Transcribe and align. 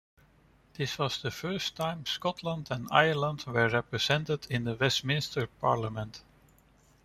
This 0.77 0.97
was 0.97 1.21
the 1.21 1.29
first 1.29 1.75
time 1.75 2.07
Scotland 2.07 2.69
and 2.71 2.87
Ireland 2.89 3.43
were 3.45 3.69
represented 3.69 4.47
in 4.49 4.67
a 4.67 4.73
Westminster 4.73 5.45
Parliament. 5.45 6.23